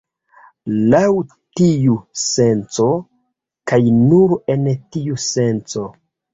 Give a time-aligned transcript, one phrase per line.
[0.93, 1.01] Laŭ
[1.59, 2.89] tiu senco,
[3.75, 5.89] kaj nur en tiu senco.